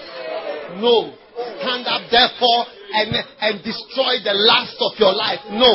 No. 0.78 1.12
Stand 1.58 1.88
up 1.88 2.06
therefore 2.08 2.66
and, 2.94 3.16
and 3.40 3.64
destroy 3.64 4.22
the 4.22 4.34
lust 4.46 4.76
of 4.78 4.92
your 5.00 5.12
life. 5.12 5.40
No. 5.50 5.74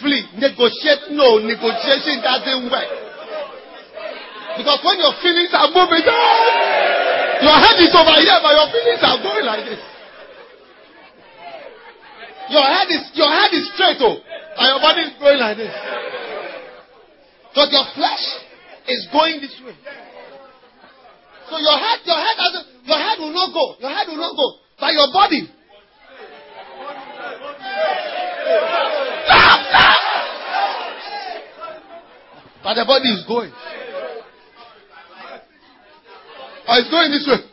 Flee. 0.00 0.22
Negotiate. 0.38 1.10
No. 1.10 1.38
Negotiation 1.42 2.22
doesn't 2.22 2.70
work. 2.70 3.13
Because 4.56 4.78
when 4.86 5.02
your 5.02 5.14
feelings 5.18 5.50
are 5.50 5.66
moving, 5.74 6.06
your 6.06 7.58
head 7.58 7.76
is 7.82 7.90
over 7.90 8.16
here, 8.22 8.38
but 8.38 8.54
your 8.54 8.70
feelings 8.70 9.02
are 9.02 9.18
going 9.18 9.44
like 9.44 9.66
this. 9.66 9.82
Your 12.50 12.62
head 12.62 12.88
is 12.92 13.02
your 13.14 13.30
head 13.32 13.50
is 13.56 13.64
straight, 13.74 13.96
oh, 14.00 14.14
and 14.14 14.66
your 14.68 14.80
body 14.80 15.02
is 15.08 15.14
going 15.18 15.40
like 15.40 15.56
this. 15.56 15.72
Because 17.50 17.72
your 17.72 17.86
flesh 17.94 18.24
is 18.86 19.08
going 19.10 19.40
this 19.40 19.56
way. 19.64 19.74
So 21.50 21.58
your 21.58 21.78
head, 21.78 21.98
your 22.04 22.20
head 22.20 22.36
doesn't, 22.36 22.66
your 22.84 22.98
head 22.98 23.18
will 23.18 23.32
not 23.32 23.52
go. 23.52 23.74
Your 23.80 23.90
head 23.90 24.06
will 24.08 24.22
not 24.22 24.36
go. 24.36 24.58
But 24.78 24.92
your 24.92 25.10
body. 25.12 25.42
But 32.64 32.80
the 32.80 32.84
body 32.86 33.10
is 33.12 33.24
going. 33.28 33.52
Oh, 36.66 36.72
or 36.72 36.78
it's 36.78 36.90
going 36.90 37.10
this 37.10 37.26
way. 37.28 37.50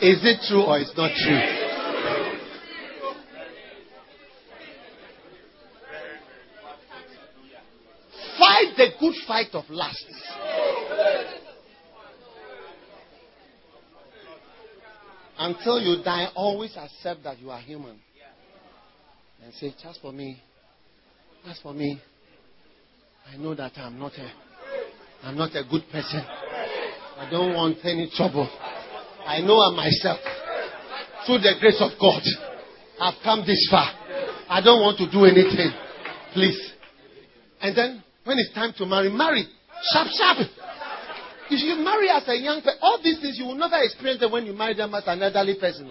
Is 0.00 0.20
it 0.24 0.40
true 0.48 0.62
or 0.62 0.78
it's 0.78 0.96
not 0.96 1.10
true? 1.14 1.40
Fight 8.38 8.76
the 8.76 8.88
good 9.00 9.14
fight 9.26 9.48
of 9.54 9.64
lust. 9.68 10.06
Until 15.48 15.80
you 15.80 16.04
die, 16.04 16.28
always 16.34 16.76
accept 16.76 17.24
that 17.24 17.38
you 17.38 17.50
are 17.50 17.60
human. 17.60 17.98
And 19.42 19.54
say, 19.54 19.72
just 19.82 19.98
for 20.02 20.12
me, 20.12 20.42
just 21.46 21.62
for 21.62 21.72
me, 21.72 21.98
I 23.32 23.38
know 23.38 23.54
that 23.54 23.72
I'm 23.78 23.98
not 23.98 24.12
a 24.12 24.30
I'm 25.22 25.38
not 25.38 25.56
a 25.56 25.64
good 25.64 25.84
person. 25.90 26.20
I 26.20 27.28
don't 27.30 27.54
want 27.54 27.78
any 27.82 28.10
trouble. 28.14 28.46
I 29.24 29.40
know 29.40 29.56
I'm 29.56 29.74
myself, 29.74 30.20
through 31.24 31.38
the 31.38 31.54
grace 31.60 31.80
of 31.80 31.92
God, 31.98 32.22
I've 33.00 33.22
come 33.24 33.40
this 33.46 33.66
far. 33.70 33.88
I 34.50 34.60
don't 34.62 34.82
want 34.82 34.98
to 34.98 35.10
do 35.10 35.24
anything. 35.24 35.72
Please. 36.34 36.72
And 37.62 37.74
then, 37.74 38.04
when 38.24 38.38
it's 38.38 38.52
time 38.52 38.74
to 38.76 38.84
marry, 38.84 39.08
marry. 39.08 39.46
Sharp, 39.92 40.08
sharp. 40.08 40.46
If 41.50 41.64
you 41.64 41.82
marry 41.82 42.10
as 42.10 42.28
a 42.28 42.36
young 42.36 42.60
person, 42.60 42.78
all 42.82 43.00
these 43.02 43.20
things 43.20 43.38
you 43.38 43.46
will 43.46 43.56
never 43.56 43.80
experience 43.80 44.20
them 44.20 44.32
when 44.32 44.44
you 44.44 44.52
marry 44.52 44.74
them 44.74 44.94
as 44.94 45.04
an 45.06 45.22
elderly 45.22 45.56
person. 45.58 45.90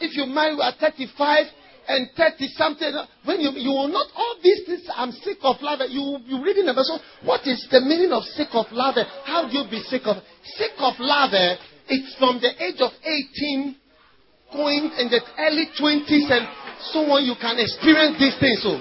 If 0.00 0.16
you 0.16 0.26
marry 0.26 0.60
at 0.60 0.76
35 0.76 1.46
and 1.88 2.10
30 2.16 2.48
something, 2.56 2.92
when 3.24 3.40
you, 3.40 3.50
you 3.56 3.70
will 3.70 3.88
not, 3.88 4.06
all 4.14 4.36
these 4.42 4.66
things, 4.66 4.84
I'm 4.94 5.12
sick 5.12 5.38
of 5.42 5.56
love. 5.62 5.80
Eh, 5.80 5.88
you, 5.90 6.18
you 6.26 6.44
reading 6.44 6.66
the 6.66 6.74
verse, 6.74 6.92
what 7.24 7.46
is 7.46 7.66
the 7.70 7.80
meaning 7.80 8.12
of 8.12 8.22
sick 8.36 8.48
of 8.52 8.66
love? 8.72 8.96
Eh? 8.98 9.04
How 9.24 9.48
do 9.48 9.56
you 9.56 9.64
be 9.70 9.80
sick 9.88 10.02
of, 10.04 10.16
sick 10.56 10.76
of 10.78 10.94
love? 10.98 11.32
Eh? 11.32 11.56
It's 11.88 12.14
from 12.18 12.40
the 12.40 12.52
age 12.62 12.80
of 12.80 12.92
18 13.00 13.76
going 14.52 14.92
in 14.98 15.08
the 15.08 15.20
early 15.38 15.66
20s 15.80 16.28
and 16.30 16.44
so 16.92 17.00
on, 17.08 17.24
you 17.24 17.34
can 17.40 17.56
experience 17.58 18.18
these 18.20 18.36
things. 18.38 18.60
So, 18.62 18.76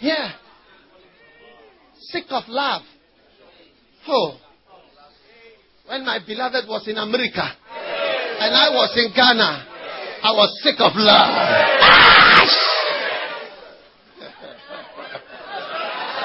yeah. 0.00 0.45
Sick 2.10 2.24
of 2.30 2.44
love. 2.48 2.82
Oh. 4.08 4.38
When 5.86 6.04
my 6.04 6.18
beloved 6.24 6.68
was 6.68 6.86
in 6.88 6.96
America 6.98 7.42
and 7.42 8.54
I 8.54 8.68
was 8.70 8.96
in 8.96 9.12
Ghana, 9.14 9.66
I 10.22 10.30
was 10.32 10.60
sick 10.62 10.76
of 10.78 10.92
love. 10.94 11.30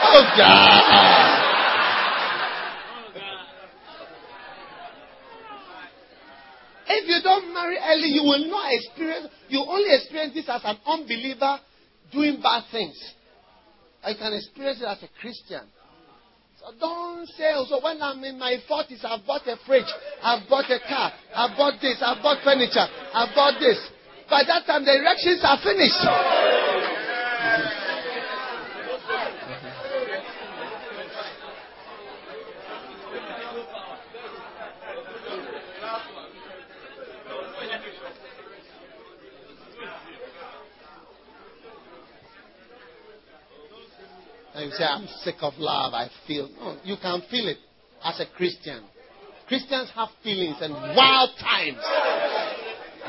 oh 0.04 0.34
God. 0.38 0.82
If 6.94 7.08
you 7.08 7.22
don't 7.24 7.54
marry 7.54 7.78
early, 7.78 8.10
you 8.10 8.24
will 8.24 8.50
not 8.50 8.74
experience, 8.74 9.28
you 9.50 9.64
only 9.68 9.94
experience 9.96 10.34
this 10.34 10.50
as 10.50 10.62
an 10.64 10.78
unbeliever 10.86 11.60
doing 12.12 12.42
bad 12.42 12.64
things. 12.72 12.98
I 14.04 14.14
can 14.14 14.34
experience 14.34 14.82
it 14.82 14.86
as 14.86 15.04
a 15.04 15.10
Christian. 15.22 15.62
So 16.60 16.74
don't 16.80 17.28
say, 17.38 17.54
oh, 17.56 17.66
so 17.70 17.82
when 17.84 18.02
I'm 18.02 18.24
in 18.24 18.38
my 18.38 18.58
40s, 18.70 19.04
I've 19.04 19.26
bought 19.26 19.48
a 19.48 19.58
fridge, 19.66 19.90
I've 20.22 20.48
bought 20.48 20.70
a 20.70 20.80
car, 20.88 21.12
I've 21.34 21.58
bought 21.58 21.82
this, 21.82 21.98
I've 22.06 22.22
bought 22.22 22.44
furniture, 22.44 22.86
I've 23.14 23.34
bought 23.34 23.58
this. 23.60 23.82
By 24.30 24.44
that 24.46 24.66
time, 24.66 24.86
the 24.86 24.94
erections 24.94 25.42
are 25.44 25.58
finished. 25.62 26.02
And 44.62 44.70
you 44.70 44.78
say, 44.78 44.86
I'm 44.86 45.08
sick 45.26 45.42
of 45.42 45.58
love. 45.58 45.94
I 45.96 46.06
feel. 46.28 46.48
No, 46.62 46.78
you 46.84 46.96
can 47.02 47.24
feel 47.32 47.48
it 47.50 47.58
as 48.06 48.20
a 48.20 48.30
Christian. 48.38 48.86
Christians 49.48 49.90
have 49.96 50.10
feelings 50.24 50.58
and 50.62 50.72
wild 50.94 51.34
times. 51.42 51.82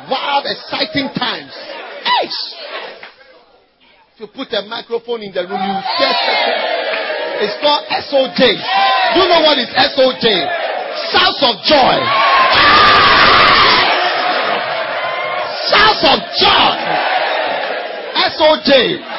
Wild, 0.08 0.48
exciting 0.48 1.12
times. 1.12 1.52
Eish! 2.08 2.40
If 4.14 4.20
you 4.20 4.26
put 4.32 4.48
a 4.56 4.64
microphone 4.64 5.20
in 5.20 5.36
the 5.36 5.44
room, 5.44 5.60
you 5.60 5.76
just. 6.00 6.24
It's 7.44 7.60
called 7.60 7.84
SOJ. 8.00 8.40
Do 9.12 9.20
you 9.20 9.28
know 9.28 9.44
what 9.44 9.60
is 9.60 9.68
SOJ? 9.76 10.24
Shouts 11.12 11.42
of 11.44 11.60
joy. 11.68 12.00
Shouts 15.68 16.04
of 16.16 16.18
joy. 16.40 17.12
SOJ. 18.40 19.11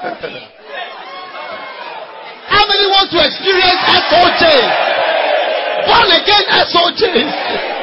How 0.00 0.08
many 2.64 2.86
want 2.88 3.12
to 3.12 3.20
experience 3.20 3.84
SOJ? 4.08 4.44
Born 5.84 6.08
again 6.16 6.44
SOJ. 6.72 7.79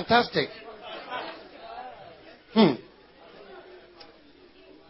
Fantastic. 0.00 0.48
Hmm. 2.54 2.74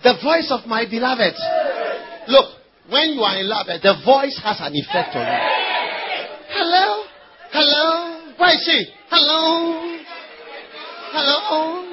The 0.02 0.14
voice 0.22 0.50
of 0.50 0.66
my 0.66 0.86
beloved. 0.88 1.34
Look, 2.28 2.46
when 2.88 3.10
you 3.10 3.20
are 3.20 3.38
in 3.38 3.48
love, 3.48 3.66
the 3.66 3.94
voice 4.04 4.40
has 4.42 4.58
an 4.60 4.72
effect 4.74 5.14
on 5.14 5.26
you. 5.26 5.38
Hello? 6.48 7.04
Hello? 7.52 8.34
Where 8.38 8.54
is 8.54 8.62
she? 8.64 8.86
Hello? 9.10 9.98
Hello? 11.12 11.86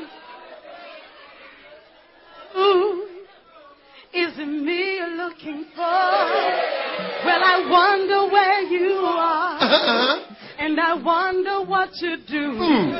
Ooh, 2.56 3.08
is 4.14 4.34
it 4.40 4.46
me 4.46 4.98
you're 4.98 5.18
looking 5.18 5.66
for? 5.76 5.82
Well, 7.26 7.44
I 7.44 7.68
wonder 7.70 8.32
And 10.68 10.78
I 10.82 10.96
wonder 11.02 11.64
what 11.64 11.92
you 12.02 12.18
do. 12.28 12.60
Hmm. 12.60 12.92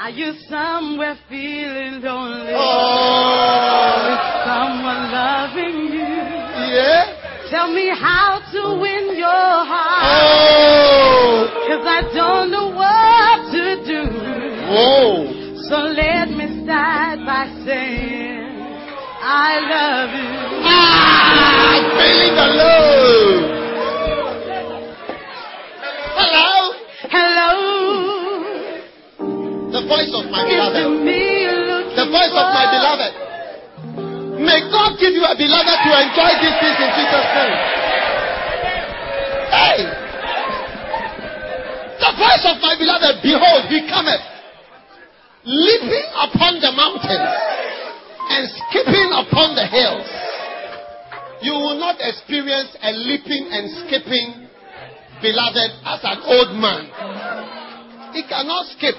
Are 0.00 0.08
you 0.08 0.32
somewhere 0.48 1.18
feeling 1.28 2.00
lonely? 2.00 2.54
Oh. 2.56 4.08
Is 4.08 4.24
someone 4.48 5.12
loving 5.12 5.92
you? 5.92 6.00
Yeah? 6.00 7.50
Tell 7.50 7.70
me 7.70 7.92
how 7.92 8.40
to 8.40 8.80
win 8.80 9.18
your 9.18 9.28
heart. 9.68 10.00
Oh. 10.00 11.52
Cause 11.68 11.84
I 11.84 12.08
don't 12.16 12.50
know 12.50 12.72
what 12.72 13.52
to 13.52 13.84
do. 13.84 14.08
Whoa. 14.72 15.28
So 15.68 15.92
let 15.92 16.30
me 16.30 16.64
start 16.64 17.20
by 17.28 17.52
saying, 17.68 18.64
I 19.20 19.60
love 19.60 20.10
you. 20.16 20.64
Ah, 20.64 21.68
I'm 21.68 21.84
feeling 22.00 22.32
the 22.32 22.48
love. 22.56 22.97
Voice 29.88 30.12
of 30.12 30.28
my 30.30 30.44
beloved. 30.44 31.02
me 31.02 31.48
you're 31.48 31.64
looking 31.64 31.96
The 31.96 32.06
voice 32.12 32.34
of 32.36 32.46
my 32.52 32.66
beloved. 32.68 33.12
May 34.44 34.60
God 34.70 35.00
give 35.00 35.16
you 35.16 35.24
a 35.24 35.34
beloved 35.34 35.78
to 35.82 35.90
enjoy 35.98 36.30
this 36.38 36.54
things 36.62 36.78
in 36.78 36.90
Jesus' 36.94 37.30
name. 37.34 37.56
Hey! 39.48 39.78
The 41.98 42.12
voice 42.14 42.44
of 42.46 42.56
my 42.62 42.78
beloved, 42.78 43.18
behold, 43.24 43.66
he 43.66 43.82
cometh, 43.90 44.22
leaping 45.42 46.08
upon 46.22 46.60
the 46.62 46.70
mountains 46.70 47.32
and 48.30 48.42
skipping 48.46 49.10
upon 49.10 49.56
the 49.56 49.66
hills. 49.66 50.06
You 51.42 51.54
will 51.54 51.78
not 51.78 51.96
experience 51.98 52.76
a 52.82 52.92
leaping 52.92 53.48
and 53.50 53.66
skipping 53.82 54.46
beloved 55.22 55.70
as 55.82 56.00
an 56.04 56.18
old 56.22 56.54
man. 56.60 56.86
He 58.14 58.22
cannot 58.22 58.66
skip. 58.76 58.94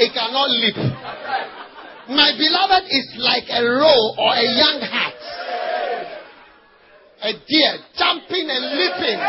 He 0.00 0.08
cannot 0.08 0.48
leap. 0.48 0.76
My 2.08 2.32
beloved 2.32 2.88
is 2.88 3.12
like 3.18 3.44
a 3.52 3.62
roe 3.62 4.14
or 4.16 4.32
a 4.32 4.48
young 4.48 4.80
hart. 4.80 5.20
A 7.20 7.32
deer 7.46 7.76
jumping 7.98 8.48
and 8.48 8.64
leaping. 8.80 9.20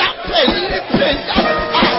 Jumping, 0.00 0.48
leaping. 0.72 1.18
Jumping, 1.28 1.95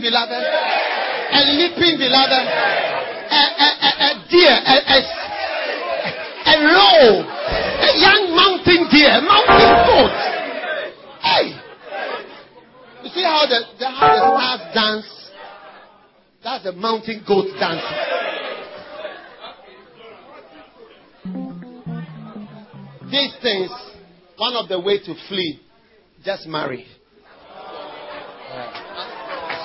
a 0.00 0.08
jumping 0.08 0.10
beloved? 0.10 0.44
A 1.32 1.40
leaping 1.56 1.98
beloved? 1.98 2.46
A, 3.30 3.42
a, 3.56 3.68
a, 3.80 3.90
a 4.00 4.26
deer? 4.30 4.50
A, 4.50 4.76
a, 4.86 4.98
a 6.46 6.56
roe? 6.64 7.24
A 7.80 7.90
young 7.98 8.34
mountain 8.34 8.88
deer? 8.90 9.20
Mountain 9.22 9.72
goat? 9.86 10.16
Hey! 11.22 11.46
You 13.02 13.10
see 13.10 13.22
how 13.22 13.46
the, 13.46 13.60
the, 13.78 13.88
how 13.88 14.08
the 14.08 14.20
stars 14.38 14.74
dance? 14.74 15.30
That's 16.42 16.64
the 16.64 16.72
mountain 16.72 17.22
goat 17.26 17.46
dancing. 17.58 18.16
These 23.10 23.34
things, 23.42 23.70
one 24.36 24.54
of 24.54 24.68
the 24.68 24.78
way 24.78 24.98
to 24.98 25.14
flee, 25.28 25.60
just 26.24 26.46
marry. 26.46 26.86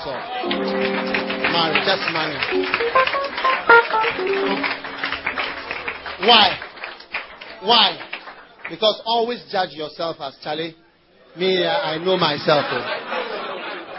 Marry, 0.05 1.81
just 1.81 2.05
marry. 2.13 2.37
Why? 6.21 6.59
Why? 7.63 7.97
Because 8.69 9.01
always 9.05 9.43
judge 9.51 9.73
yourself 9.73 10.17
as 10.21 10.37
Charlie. 10.43 10.75
Me, 11.37 11.65
I 11.65 11.95
I 11.95 11.97
know 11.97 12.17
myself. 12.17 12.65
oh. 12.69 12.85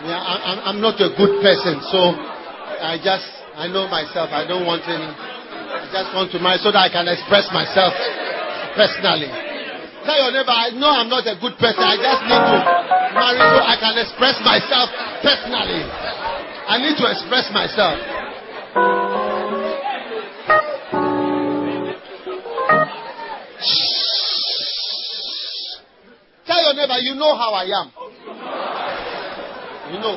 Yeah, 0.07 0.23
I, 0.23 0.35
I'm, 0.53 0.59
I'm 0.77 0.81
not 0.81 1.01
a 1.01 1.11
good 1.17 1.43
person, 1.43 1.81
so 1.91 1.99
I 1.99 2.99
just 3.03 3.27
I 3.57 3.67
know 3.67 3.89
myself. 3.89 4.31
I 4.31 4.47
don't 4.47 4.65
want 4.65 4.83
any. 4.87 5.11
I 5.11 5.91
just 5.91 6.15
want 6.15 6.31
to 6.33 6.39
marry 6.39 6.59
so 6.59 6.71
that 6.71 6.87
I 6.87 6.89
can 6.89 7.09
express 7.09 7.51
myself 7.53 7.93
personally. 8.77 9.46
Tell 10.07 10.19
your 10.23 10.33
neighbor, 10.33 10.55
I 10.55 10.71
know 10.79 10.91
I'm 10.91 11.11
not 11.11 11.27
a 11.27 11.35
good 11.35 11.59
person. 11.59 11.83
I 11.83 11.99
just 11.99 12.23
need 12.31 12.39
to 12.39 12.59
marry 13.19 13.43
so 13.43 13.59
I 13.59 13.77
can 13.77 13.95
express 13.99 14.39
myself 14.47 14.89
personally. 15.21 15.83
I 15.83 16.79
need 16.79 16.95
to 16.95 17.07
express 17.11 17.51
myself. 17.51 17.99
Shh. 23.61 23.97
neighbor, 26.77 27.01
you 27.01 27.15
know 27.15 27.35
how 27.35 27.53
I 27.57 27.65
am. 27.65 27.89
You 29.93 29.99
know. 30.01 30.17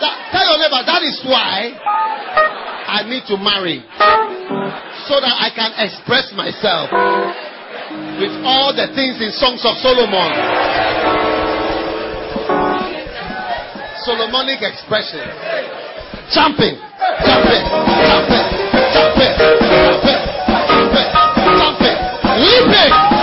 That, 0.00 0.14
tell 0.32 0.46
your 0.46 0.58
neighbor, 0.58 0.82
that 0.86 1.02
is 1.02 1.20
why 1.26 1.74
I 2.86 3.02
need 3.08 3.26
to 3.26 3.36
marry. 3.36 3.82
So 5.10 5.18
that 5.18 5.42
I 5.42 5.50
can 5.50 5.74
express 5.74 6.30
myself 6.38 6.86
with 8.22 8.30
all 8.46 8.70
the 8.70 8.94
things 8.94 9.18
in 9.18 9.34
Songs 9.34 9.58
of 9.66 9.74
Solomon. 9.82 10.30
Solomonic 14.06 14.62
expression. 14.62 15.26
Jumping, 16.30 16.78
jumping, 17.26 17.64
jumping, 18.06 18.46
jumping, 18.94 19.34
jumping, 19.66 20.22
jumping, 20.78 21.10
jumping, 21.58 21.98
leaping, 22.46 23.19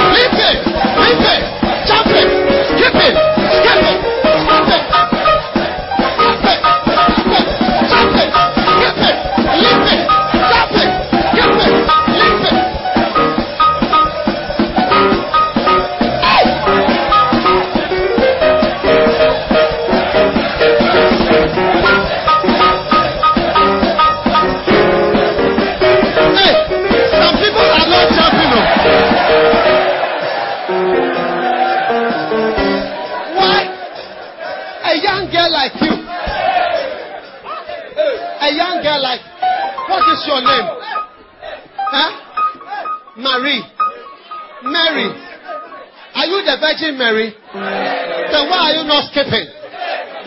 Mary? 47.07 47.31
Then 47.53 48.49
why 48.49 48.67
are 48.67 48.73
you 48.75 48.83
not 48.83 49.09
skipping? 49.11 49.47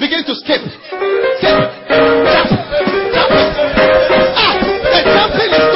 Begin 0.00 0.24
to 0.24 0.34
skip. 0.34 0.62
Skip. 0.64 0.72
Jump. 1.42 1.70
Jump. 3.12 3.32
Ah, 4.40 4.56
the 4.88 5.00
jumping 5.12 5.52
is. 5.52 5.66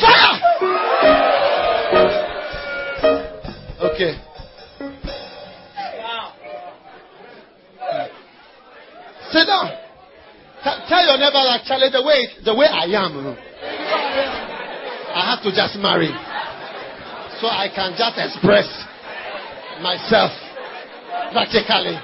Fire. 0.00 0.36
Okay. 3.80 4.29
Sit 9.32 9.46
down. 9.46 9.70
T- 10.60 10.80
tell 10.90 11.02
your 11.06 11.18
neighbor 11.18 11.42
that 11.46 11.62
Charlie, 11.64 11.90
the 11.90 12.02
way 12.02 12.26
the 12.44 12.54
way 12.54 12.66
I 12.66 12.84
am, 12.98 13.14
I 15.14 15.22
have 15.30 15.42
to 15.46 15.50
just 15.54 15.78
marry, 15.78 16.10
so 17.40 17.46
I 17.46 17.70
can 17.70 17.94
just 17.96 18.18
express 18.18 18.68
myself 19.80 20.34
practically, 21.32 21.96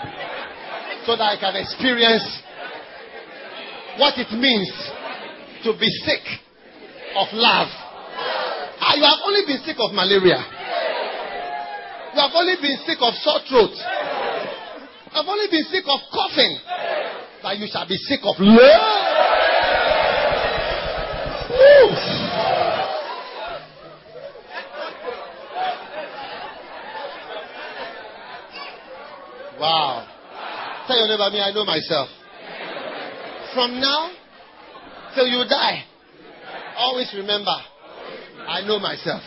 so 1.04 1.18
that 1.18 1.34
I 1.34 1.36
can 1.38 1.54
experience 1.58 2.24
what 3.98 4.14
it 4.18 4.30
means 4.32 4.70
to 5.64 5.74
be 5.74 5.90
sick 6.06 6.22
of 7.18 7.28
love. 7.34 7.68
Ah, 8.78 8.94
you 8.94 9.02
have 9.02 9.20
only 9.26 9.42
been 9.46 9.60
sick 9.66 9.76
of 9.82 9.90
malaria. 9.92 10.38
You 12.14 12.20
have 12.22 12.32
only 12.32 12.56
been 12.62 12.78
sick 12.86 12.98
of 13.02 13.12
sore 13.20 13.40
throat. 13.50 13.74
You 13.74 15.16
have 15.20 15.28
only 15.28 15.48
been 15.50 15.64
sick 15.68 15.84
of 15.84 16.00
coughing. 16.12 16.54
But 17.46 17.58
you 17.58 17.68
shall 17.70 17.86
be 17.86 17.94
sick 17.94 18.18
of 18.24 18.34
love. 18.40 18.58
Wow. 29.60 30.08
Tell 30.88 30.96
your 30.98 31.06
neighbor, 31.06 31.30
me, 31.30 31.40
I 31.40 31.52
know 31.54 31.64
myself. 31.64 32.08
From 33.54 33.80
now 33.80 34.10
till 35.14 35.28
you 35.28 35.44
die, 35.48 35.84
always 36.76 37.14
remember, 37.14 37.54
I 38.48 38.62
know 38.66 38.80
myself. 38.80 39.22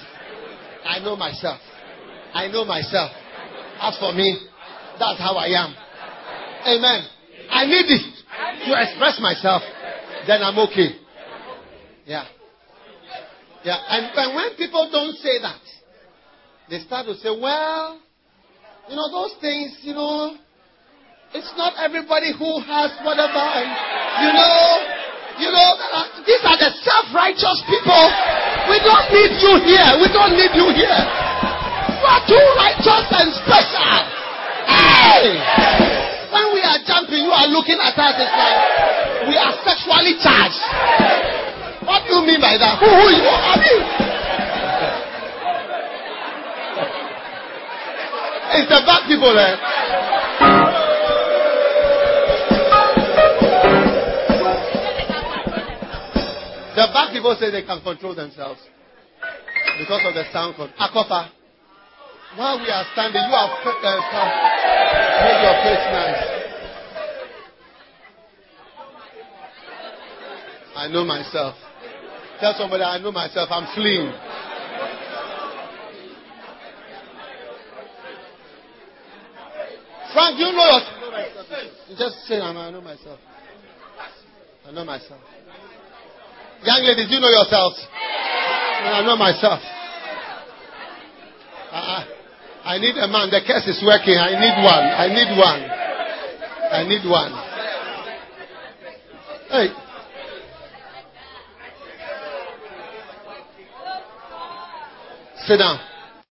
I 0.83 0.99
know 0.99 1.15
myself. 1.15 1.61
I 2.33 2.49
know 2.49 2.65
myself. 2.65 3.11
As 3.79 3.97
for 3.97 4.11
me, 4.11 4.45
that's 4.99 5.19
how 5.19 5.37
I 5.37 5.47
am. 5.47 5.73
Amen. 6.67 7.07
I 7.49 7.65
need 7.65 7.89
it 7.89 8.08
to 8.65 8.71
express 8.75 9.19
myself. 9.19 9.61
Then 10.27 10.43
I'm 10.43 10.57
okay. 10.69 10.95
Yeah. 12.05 12.25
Yeah. 13.63 13.77
And, 13.89 14.11
and 14.15 14.35
when 14.35 14.55
people 14.57 14.89
don't 14.91 15.15
say 15.17 15.39
that, 15.41 15.61
they 16.69 16.79
start 16.79 17.05
to 17.07 17.15
say, 17.15 17.29
well, 17.29 17.99
you 18.89 18.95
know, 18.95 19.09
those 19.11 19.35
things, 19.41 19.79
you 19.81 19.93
know, 19.93 20.37
it's 21.33 21.53
not 21.57 21.73
everybody 21.77 22.33
who 22.33 22.59
has 22.61 22.89
whatever. 23.05 23.37
And, 23.37 23.69
you 24.25 24.31
know, 24.33 24.99
you 25.39 25.49
know, 25.53 25.69
uh, 25.77 26.25
these 26.25 26.41
are 26.41 26.57
the 26.57 26.71
self-righteous 26.83 27.59
people. 27.69 28.03
We 28.69 28.77
don't 28.81 29.07
need 29.13 29.33
you 29.37 29.53
here. 29.65 29.89
We 30.01 30.09
don't 30.11 30.33
need 30.33 30.53
you 30.57 30.67
here. 30.73 30.99
You 31.99 32.05
are 32.05 32.23
too 32.25 32.45
righteous 32.57 33.05
and 33.13 33.29
special. 33.33 33.93
Hey! 34.67 35.98
When 36.29 36.45
we 36.53 36.61
are 36.61 36.77
jumping, 36.85 37.25
you 37.25 37.33
are 37.33 37.49
looking 37.49 37.77
at 37.81 37.97
us. 37.97 38.13
It's 38.21 38.35
like 38.37 38.59
we 39.29 39.35
are 39.37 39.53
sexually 39.65 40.13
charged. 40.21 40.61
What 41.85 42.05
do 42.05 42.13
you 42.13 42.21
mean 42.21 42.41
by 42.41 42.53
that? 42.61 42.77
Who, 42.77 42.85
who 42.85 43.07
you 43.09 43.25
are? 43.25 43.57
you? 43.65 43.77
It's 48.61 48.69
the 48.69 48.81
bad 48.85 49.07
people 49.09 49.33
there. 49.33 49.57
The 56.75 56.87
bad 56.93 57.11
people 57.11 57.35
say 57.39 57.49
they 57.51 57.63
can 57.65 57.81
control 57.81 58.13
themselves 58.15 58.61
because 59.79 60.01
of 60.05 60.13
the 60.13 60.23
sound 60.31 60.55
code. 60.55 60.71
Akofa, 60.79 61.29
while 62.37 62.59
we 62.59 62.69
are 62.69 62.85
standing, 62.93 63.21
you 63.21 63.33
are. 63.33 63.49
uh, 63.49 64.58
made 65.23 65.41
your 65.43 65.57
face 65.63 65.85
nice. 65.91 66.23
I 70.75 70.87
know 70.87 71.03
myself. 71.03 71.55
Tell 72.39 72.53
somebody 72.57 72.83
I 72.83 72.97
know 72.99 73.11
myself. 73.11 73.49
I'm 73.51 73.67
fleeing. 73.75 74.11
Frank, 80.13 80.39
you 80.39 80.51
know 80.51 80.65
yourself. 80.65 80.99
You 81.89 81.95
just 81.97 82.15
say, 82.27 82.39
I 82.39 82.71
know 82.71 82.81
myself. 82.81 83.19
I 84.67 84.71
know 84.71 84.85
myself. 84.85 85.19
Young 86.63 86.83
ladies, 86.83 87.07
you 87.09 87.19
know 87.19 87.29
yourselves. 87.29 87.85
I 87.91 89.01
know 89.05 89.15
myself. 89.15 89.59
Uh, 91.71 92.05
I 92.69 92.77
need 92.77 92.95
a 92.97 93.07
man. 93.07 93.31
The 93.31 93.41
curse 93.41 93.65
is 93.65 93.81
working. 93.83 94.13
I 94.13 94.37
need 94.37 94.61
one. 94.61 94.85
I 94.93 95.07
need 95.09 95.35
one. 95.35 95.61
I 96.69 96.83
need 96.85 97.01
one. 97.09 97.33
Hey. 99.49 99.73
Sit 105.47 105.57
down. 105.57 105.88